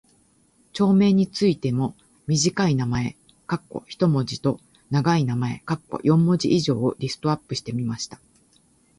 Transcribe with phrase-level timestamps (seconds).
[0.73, 1.95] 町村についても
[2.25, 3.15] 短い名前
[3.85, 5.63] （一文字）と長い名前
[6.01, 8.19] （四文字以上）をリストアップしてみました。